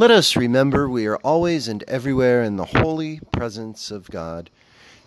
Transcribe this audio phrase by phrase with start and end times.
[0.00, 4.48] Let us remember we are always and everywhere in the holy presence of God.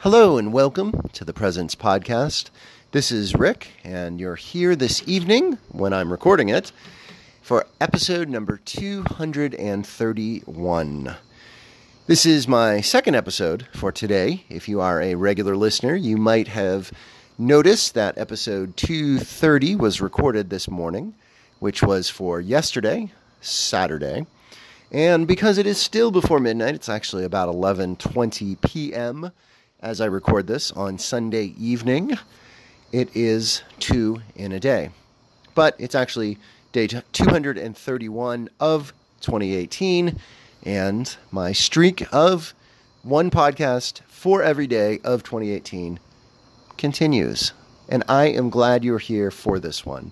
[0.01, 2.51] Hello and welcome to the Presence Podcast.
[2.91, 6.71] This is Rick, and you're here this evening when I'm recording it
[7.41, 11.15] for episode number 231.
[12.05, 14.43] This is my second episode for today.
[14.47, 16.91] If you are a regular listener, you might have
[17.39, 21.15] noticed that episode 230 was recorded this morning,
[21.57, 24.27] which was for yesterday, Saturday.
[24.93, 29.31] And because it is still before midnight, it's actually about 11:20 p.m.
[29.81, 32.17] as I record this on Sunday evening.
[32.91, 34.91] It is 2 in a day.
[35.55, 36.37] But it's actually
[36.71, 40.19] day 231 of 2018
[40.63, 42.53] and my streak of
[43.01, 45.99] one podcast for every day of 2018
[46.77, 47.53] continues.
[47.89, 50.11] And I am glad you're here for this one.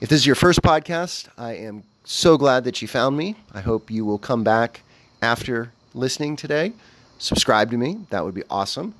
[0.00, 3.36] If this is your first podcast, I am so glad that you found me.
[3.54, 4.82] I hope you will come back
[5.22, 6.72] after listening today.
[7.18, 8.94] Subscribe to me, that would be awesome.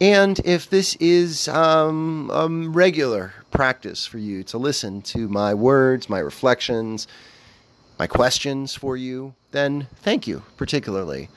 [0.00, 6.08] And if this is um, a regular practice for you to listen to my words,
[6.08, 7.08] my reflections,
[7.98, 11.28] my questions for you, then thank you particularly.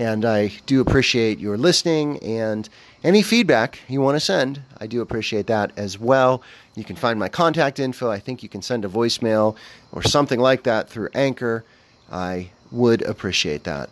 [0.00, 2.66] And I do appreciate your listening and
[3.04, 4.62] any feedback you want to send.
[4.78, 6.42] I do appreciate that as well.
[6.74, 8.10] You can find my contact info.
[8.10, 9.56] I think you can send a voicemail
[9.92, 11.66] or something like that through Anchor.
[12.10, 13.90] I would appreciate that.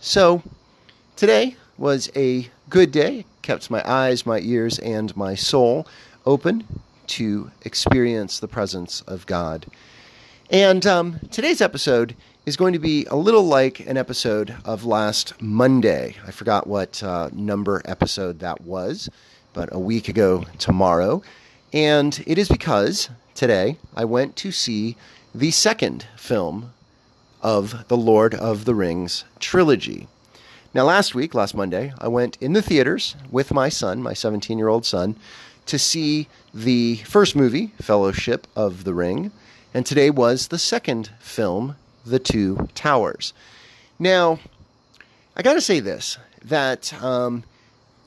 [0.00, 0.42] So,
[1.14, 3.24] today was a good day.
[3.42, 5.86] Kept my eyes, my ears, and my soul
[6.26, 6.66] open
[7.06, 9.66] to experience the presence of God.
[10.50, 15.40] And um, today's episode is going to be a little like an episode of last
[15.40, 16.14] Monday.
[16.26, 19.08] I forgot what uh, number episode that was,
[19.54, 21.22] but a week ago tomorrow.
[21.72, 24.96] And it is because today I went to see
[25.34, 26.74] the second film
[27.40, 30.06] of the Lord of the Rings trilogy.
[30.74, 34.58] Now, last week, last Monday, I went in the theaters with my son, my 17
[34.58, 35.16] year old son,
[35.64, 39.32] to see the first movie, Fellowship of the Ring.
[39.72, 43.32] And today was the second film, The Two Towers.
[43.98, 44.38] Now,
[45.36, 47.44] I got to say this that um,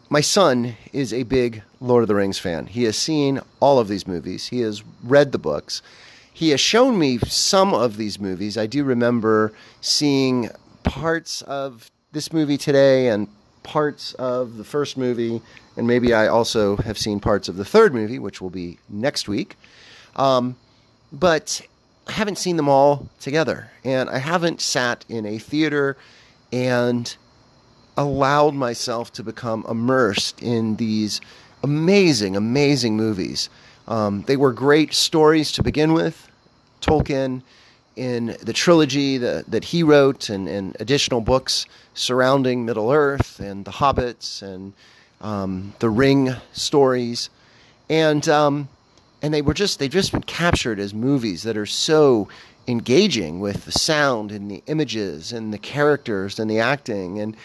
[0.09, 2.67] my son is a big Lord of the Rings fan.
[2.67, 5.81] He has seen all of these movies, he has read the books.
[6.33, 8.59] He has shown me some of these movies.
[8.59, 10.51] I do remember seeing
[10.83, 13.27] parts of this movie today and
[13.63, 15.41] parts of the first movie,
[15.75, 19.27] and maybe I also have seen parts of the third movie, which will be next
[19.27, 19.57] week.
[20.15, 20.55] Um,
[21.11, 21.61] but
[22.07, 25.97] I haven't seen them all together, and I haven't sat in a theater
[26.51, 27.15] and
[27.97, 31.19] allowed myself to become immersed in these
[31.63, 33.49] amazing, amazing movies.
[33.87, 36.29] Um, they were great stories to begin with.
[36.81, 37.41] Tolkien,
[37.95, 43.65] in the trilogy that, that he wrote, and, and additional books surrounding Middle Earth and
[43.65, 44.73] the Hobbits and
[45.19, 47.29] um, the Ring stories,
[47.89, 48.69] and um,
[49.21, 52.27] and they were just they've just been captured as movies that are so
[52.67, 57.19] engaging with the sound and the images and the characters and the acting.
[57.19, 57.35] And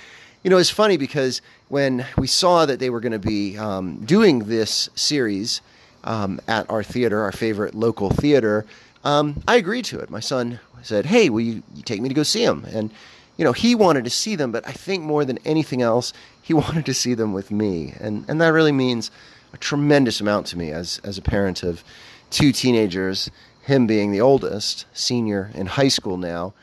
[0.43, 4.05] you know it's funny because when we saw that they were going to be um,
[4.05, 5.61] doing this series
[6.05, 8.67] um, at our theater our favorite local theater
[9.05, 10.11] um, i agreed to it.
[10.11, 12.91] My son said hey will you, you take me to go see them and
[13.37, 16.13] you know he wanted to see them but i think more than anything else
[16.43, 17.95] he wanted to see them with me.
[17.99, 19.11] And and that really means
[19.53, 21.85] a tremendous amount to me as as a parent of
[22.31, 23.31] two teenagers,
[23.63, 26.55] him being the oldest, senior in high school now,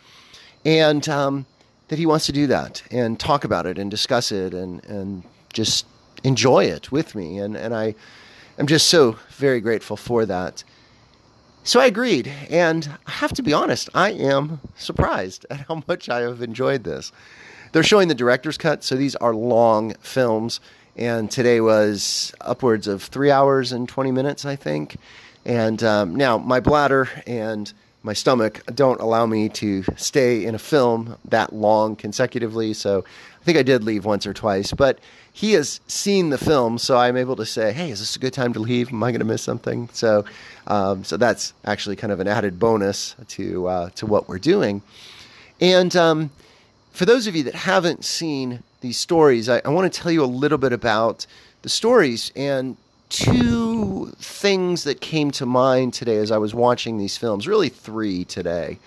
[0.66, 1.46] and um,
[1.88, 5.24] that he wants to do that and talk about it and discuss it and and
[5.54, 5.86] just
[6.24, 7.96] enjoy it with me, and and I
[8.58, 10.64] am just so very grateful for that.
[11.64, 16.10] So I agreed, and I have to be honest, I am surprised at how much
[16.10, 17.12] I have enjoyed this.
[17.72, 20.60] They're showing the director's cut, so these are long films
[21.00, 24.98] and today was upwards of three hours and 20 minutes, I think.
[25.46, 27.72] And um, now my bladder and
[28.04, 32.74] my stomach don't allow me to stay in a film that long consecutively.
[32.74, 33.06] So
[33.42, 35.00] I think I did leave once or twice, but
[35.32, 38.34] he has seen the film, so I'm able to say, "Hey, is this a good
[38.34, 38.92] time to leave?
[38.92, 40.26] Am I going to miss something?" So,
[40.68, 44.82] um, so that's actually kind of an added bonus to uh, to what we're doing.
[45.62, 46.30] And um,
[47.00, 50.22] for those of you that haven't seen these stories, I, I want to tell you
[50.22, 51.26] a little bit about
[51.62, 52.76] the stories and
[53.08, 57.48] two things that came to mind today as I was watching these films.
[57.48, 58.80] Really, three today,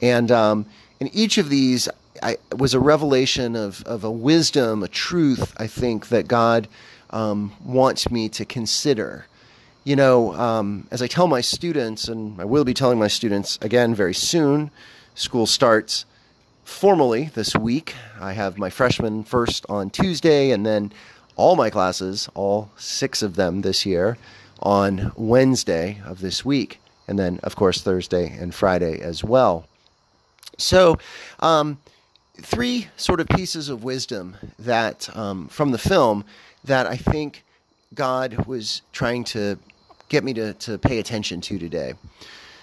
[0.00, 0.66] and um,
[1.00, 1.88] each of these
[2.22, 5.52] I, was a revelation of of a wisdom, a truth.
[5.56, 6.68] I think that God
[7.10, 9.26] um, wants me to consider.
[9.82, 13.58] You know, um, as I tell my students, and I will be telling my students
[13.60, 14.70] again very soon.
[15.16, 16.04] School starts
[16.66, 17.94] formally this week.
[18.20, 20.92] I have my freshman first on Tuesday, and then
[21.36, 24.18] all my classes, all six of them this year,
[24.60, 26.80] on Wednesday of this week.
[27.08, 29.66] And then, of course, Thursday and Friday as well.
[30.58, 30.98] So,
[31.40, 31.78] um,
[32.42, 36.24] three sort of pieces of wisdom that um, from the film
[36.64, 37.44] that I think
[37.94, 39.58] God was trying to
[40.08, 41.94] get me to, to pay attention to today.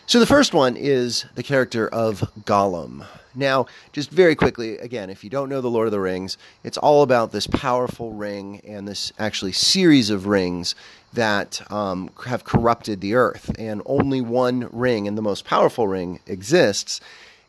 [0.06, 3.06] So the first one is the character of Gollum.
[3.36, 6.78] Now, just very quickly, again, if you don't know The Lord of the Rings, it's
[6.78, 10.76] all about this powerful ring and this actually series of rings
[11.14, 13.52] that um, have corrupted the earth.
[13.58, 17.02] And only one ring, and the most powerful ring, exists.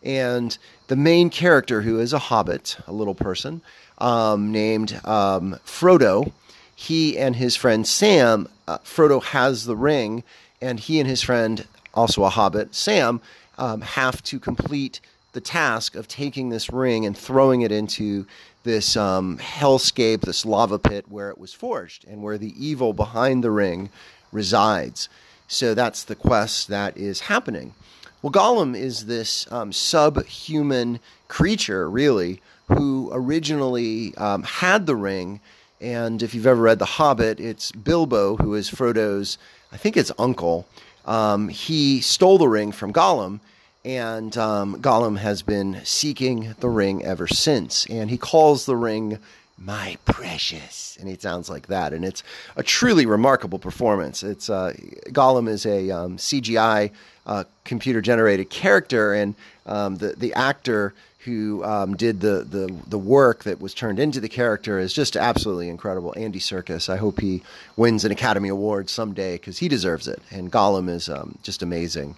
[0.02, 0.56] And
[0.88, 3.62] the main character, who is a hobbit, a little person,
[3.98, 6.32] um, named um, Frodo,
[6.74, 10.24] he and his friend Sam, uh, Frodo has the ring,
[10.60, 13.20] and he and his friend also a hobbit, Sam,
[13.58, 15.00] um, have to complete
[15.34, 18.26] the task of taking this ring and throwing it into
[18.62, 23.44] this um, hellscape, this lava pit where it was forged and where the evil behind
[23.44, 23.90] the ring
[24.32, 25.08] resides.
[25.46, 27.74] So that's the quest that is happening.
[28.22, 30.98] Well, Gollum is this um, subhuman
[31.28, 35.40] creature, really, who originally um, had the ring.
[35.80, 39.36] And if you've ever read The Hobbit, it's Bilbo, who is Frodo's,
[39.70, 40.66] I think it's uncle,
[41.04, 43.40] um, he stole the ring from Gollum,
[43.84, 47.86] and um, Gollum has been seeking the ring ever since.
[47.86, 49.18] And he calls the ring
[49.58, 51.92] my precious, and he sounds like that.
[51.92, 52.22] And it's
[52.56, 54.22] a truly remarkable performance.
[54.22, 54.74] It's uh,
[55.08, 56.90] Gollum is a um, CGI
[57.26, 59.34] uh, computer generated character, and
[59.66, 64.20] um, the the actor who um, did the, the the work that was turned into
[64.20, 66.12] the character is just absolutely incredible.
[66.16, 66.88] Andy Serkis.
[66.88, 67.42] I hope he
[67.76, 70.20] wins an Academy Award someday because he deserves it.
[70.30, 72.16] And Gollum is um, just amazing.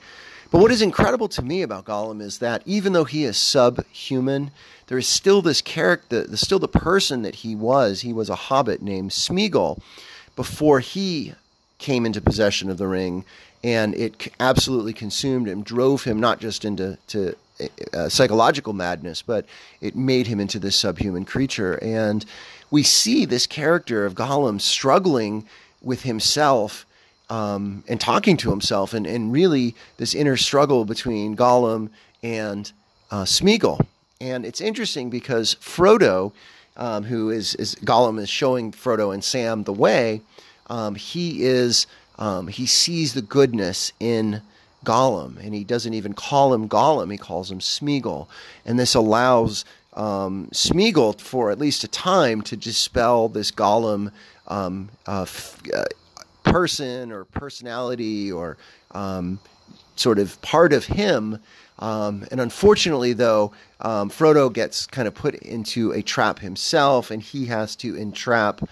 [0.51, 4.53] But what is incredible to me about Gollum is that even though he is subhuman,
[4.87, 8.03] there is still this character, still the person that he was.
[8.03, 9.81] He was a hobbit named Smeagol
[10.37, 11.35] before he
[11.79, 13.25] came into possession of the ring,
[13.65, 17.35] and it absolutely consumed him, drove him not just into to
[17.93, 19.47] uh, psychological madness, but
[19.81, 21.83] it made him into this subhuman creature.
[21.83, 22.25] And
[22.71, 25.47] we see this character of Gollum struggling
[25.83, 26.87] with himself
[27.29, 31.91] um, and talking to himself, and, and really this inner struggle between Gollum
[32.23, 32.71] and
[33.11, 33.85] uh, Smeagol.
[34.21, 36.33] And it's interesting because Frodo,
[36.77, 40.23] um, who is, is Gollum is showing Frodo and Sam the way,
[40.69, 41.87] um, he is
[42.19, 44.41] um, he sees the goodness in
[44.85, 48.27] Gollum, and he doesn't even call him Gollum, he calls him Smeagol.
[48.65, 49.65] And this allows
[49.95, 54.13] um, Smeagol, for at least a time, to dispel this Gollum
[54.49, 55.85] um, uh, f- uh,
[56.57, 58.57] person or personality or
[58.93, 59.39] um,
[59.95, 61.39] sort of part of him.
[61.81, 67.23] Um, and unfortunately, though, um, Frodo gets kind of put into a trap himself, and
[67.23, 68.63] he has to entrap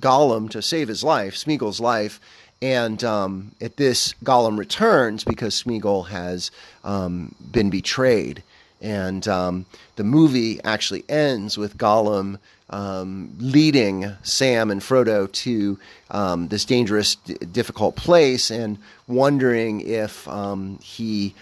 [0.00, 2.18] Gollum to save his life, Smeagol's life.
[2.62, 6.50] And um, at this, Gollum returns because Smeagol has
[6.82, 8.42] um, been betrayed.
[8.80, 9.66] And um,
[9.96, 12.38] the movie actually ends with Gollum
[12.70, 15.78] um, leading Sam and Frodo to
[16.10, 21.34] um, this dangerous, d- difficult place and wondering if um, he,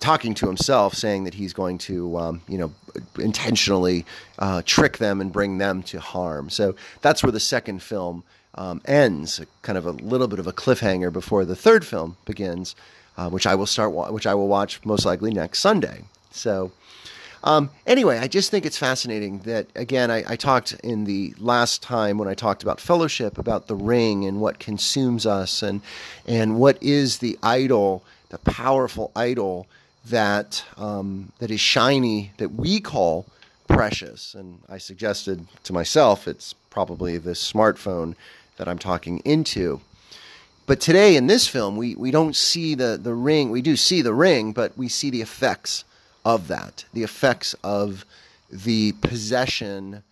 [0.00, 2.72] talking to himself, saying that he's going to, you know,
[3.18, 4.04] intentionally
[4.38, 6.50] uh, trick them and bring them to harm.
[6.50, 8.24] So that's where the second film
[8.54, 12.74] um, ends, kind of a little bit of a cliffhanger before the third film begins,
[13.16, 16.04] uh, which I will start, wa- which I will watch most likely next Sunday.
[16.30, 16.72] So,
[17.42, 21.82] um, anyway, I just think it's fascinating that again, I, I, talked in the last
[21.82, 25.80] time when I talked about fellowship about the ring and what consumes us and
[26.26, 29.66] and what is the idol, the powerful idol
[30.04, 33.26] that um, that is shiny that we call
[33.68, 34.34] precious.
[34.34, 38.16] And I suggested to myself, it's probably this smartphone
[38.56, 39.80] that I'm talking into.
[40.66, 43.50] But today in this film, we, we don't see the, the ring.
[43.50, 45.84] We do see the ring, but we see the effects
[46.34, 48.04] of that, the effects of
[48.50, 50.02] the possession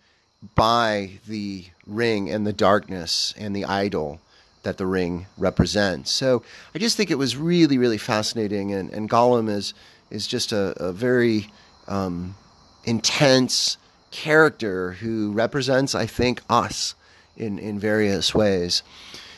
[0.55, 4.19] by the ring and the darkness and the idol
[4.63, 6.11] that the ring represents.
[6.11, 6.43] So
[6.75, 8.73] I just think it was really, really fascinating.
[8.73, 9.73] And, and Gollum is,
[10.09, 11.47] is just a, a very
[11.87, 12.35] um,
[12.83, 13.77] intense
[14.11, 16.95] character who represents, I think, us
[17.37, 18.83] in, in various ways.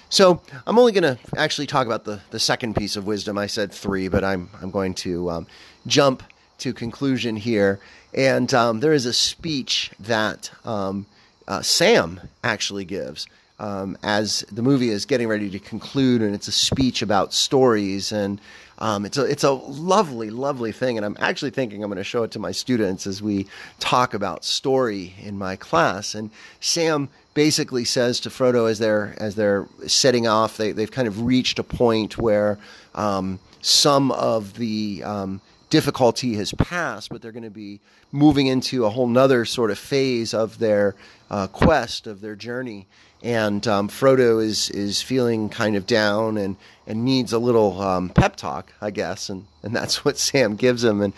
[0.09, 3.37] So I'm only going to actually talk about the, the second piece of wisdom.
[3.37, 5.47] I said three, but I'm, I'm going to um,
[5.87, 6.23] jump
[6.61, 7.79] to conclusion here.
[8.13, 11.05] And um, there is a speech that um,
[11.47, 13.27] uh, Sam actually gives
[13.59, 18.11] um, as the movie is getting ready to conclude, and it's a speech about stories.
[18.11, 18.39] And
[18.81, 22.11] Um, it's a it's a lovely, lovely thing, and I'm actually thinking I'm going to
[22.15, 23.45] show it to my students as we
[23.79, 26.15] talk about story in my class.
[26.15, 31.07] And Sam basically says to Frodo as they're as they're setting off, they they've kind
[31.07, 32.57] of reached a point where
[32.95, 35.41] um, some of the um,
[35.71, 37.79] difficulty has passed, but they're going to be
[38.11, 40.93] moving into a whole nother sort of phase of their
[41.31, 42.85] uh, quest, of their journey.
[43.23, 48.09] And um, Frodo is is feeling kind of down and, and needs a little um,
[48.09, 51.01] pep talk, I guess, and, and that's what Sam gives him.
[51.01, 51.13] And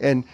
[0.00, 0.24] and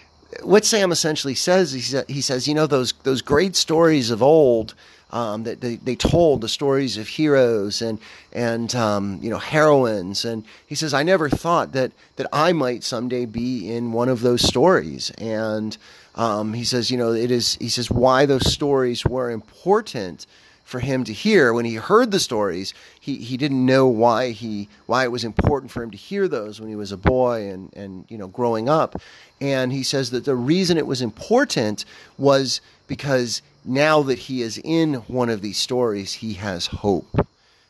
[0.43, 4.23] what Sam essentially says, he, sa- he says, you know, those those great stories of
[4.23, 4.75] old
[5.15, 7.99] um, that they, they told the stories of heroes and
[8.33, 10.25] and um, you know heroines.
[10.25, 14.21] And he says I never thought that that I might someday be in one of
[14.21, 15.11] those stories.
[15.13, 15.79] And
[16.17, 20.27] um, he says you know it is he says why those stories were important
[20.65, 21.53] for him to hear.
[21.53, 25.71] When he heard the stories he, he didn't know why he why it was important
[25.71, 28.69] for him to hear those when he was a boy and and you know growing
[28.69, 29.01] up.
[29.41, 31.85] And he says that the reason it was important
[32.19, 37.27] was because now that he is in one of these stories, he has hope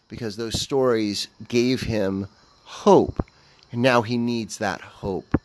[0.09, 2.29] because those stories gave him
[2.65, 3.25] hope.
[3.73, 5.41] And now he needs that hope.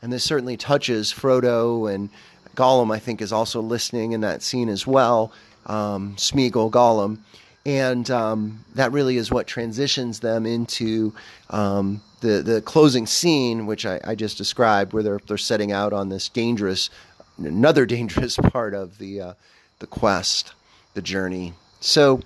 [0.00, 2.10] And this certainly touches Frodo and
[2.56, 5.32] Gollum, I think, is also listening in that scene as well.
[5.66, 7.18] Um, Smeagol, Gollum.
[7.64, 11.14] And um, that really is what transitions them into
[11.50, 15.92] um, the, the closing scene, which I, I, just described, where they're, they're setting out
[15.92, 16.90] on this dangerous,
[17.38, 19.34] another dangerous part of the, uh,
[19.82, 20.52] the quest,
[20.94, 21.52] the journey.
[21.80, 22.20] So,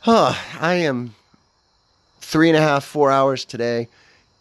[0.00, 1.14] huh, I am
[2.20, 3.88] three and a half, four hours today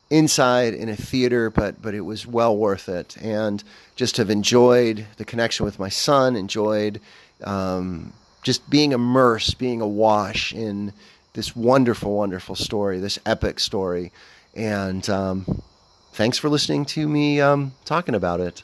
[0.10, 3.64] inside in a theater, but but it was well worth it, and
[3.96, 7.00] just have enjoyed the connection with my son, enjoyed
[7.46, 8.12] um,
[8.44, 10.92] just being immersed, being awash in
[11.32, 14.12] this wonderful, wonderful story, this epic story,
[14.54, 15.62] and um,
[16.12, 18.62] thanks for listening to me um, talking about it.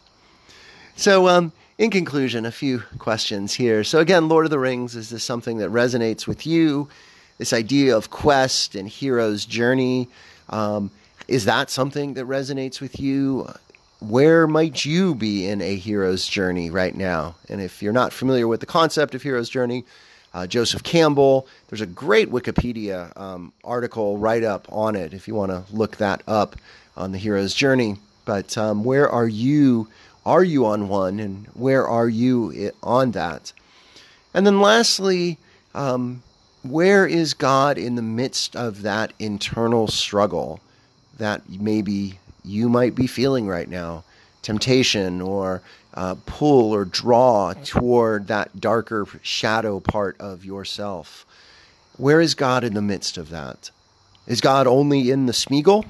[0.98, 3.86] So, um, in conclusion, a few questions here.
[3.86, 6.90] So, again, Lord of the Rings, is this something that resonates with you?
[7.38, 10.10] This idea of quest and hero's journey,
[10.50, 10.92] um,
[11.30, 13.48] is that something that resonates with you?
[14.02, 17.36] Where might you be in a hero's journey right now?
[17.48, 19.86] And if you're not familiar with the concept of hero's journey,
[20.34, 25.36] uh, Joseph Campbell, there's a great Wikipedia um, article write up on it if you
[25.36, 26.58] want to look that up
[26.98, 27.96] on the hero's journey.
[28.26, 29.88] But um, where are you?
[30.26, 33.54] Are you on one and where are you on that?
[34.34, 35.38] And then lastly,
[35.74, 36.24] um,
[36.64, 40.60] where is God in the midst of that internal struggle
[41.18, 44.04] that maybe you might be feeling right now?
[44.42, 45.62] Temptation or
[45.94, 51.26] uh, pull or draw toward that darker shadow part of yourself.
[51.98, 53.72] Where is God in the midst of that?
[54.28, 55.90] Is God only in the Smeagol,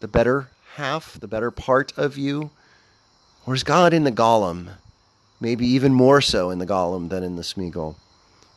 [0.00, 2.50] the better half, the better part of you?
[3.48, 4.74] Is God in the Gollum?
[5.40, 7.96] Maybe even more so in the Gollum than in the Smeagol.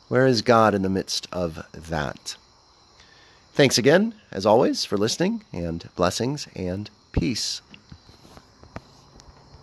[0.08, 2.36] Where is God in the midst of that?
[3.54, 7.60] Thanks again, as always, for listening, and blessings and peace.